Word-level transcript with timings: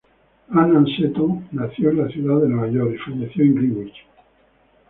Ann 0.49 0.87
Seton 0.97 1.47
nació 1.51 1.91
en 1.91 1.97
la 1.99 2.07
ciudad 2.07 2.41
de 2.41 2.47
Nueva 2.49 2.71
York 2.71 2.95
y 2.95 3.03
falleció 3.11 3.43
en 3.45 3.53
Greenwich. 3.53 4.03